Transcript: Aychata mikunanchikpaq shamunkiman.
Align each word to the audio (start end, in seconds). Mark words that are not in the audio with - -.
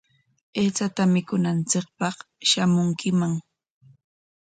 Aychata 0.59 1.01
mikunanchikpaq 1.13 2.17
shamunkiman. 2.49 3.33